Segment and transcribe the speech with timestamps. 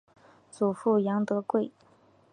[0.49, 1.71] 祖父杨德贵。